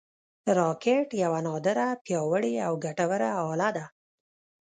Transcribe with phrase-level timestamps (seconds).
[0.57, 3.85] راکټ یوه نادره، پیاوړې او ګټوره اله ده